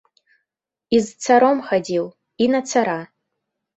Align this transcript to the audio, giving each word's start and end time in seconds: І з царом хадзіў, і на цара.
І 0.95 1.01
з 1.07 1.27
царом 1.27 1.57
хадзіў, 1.69 2.05
і 2.47 2.51
на 2.55 2.59
цара. 2.73 2.99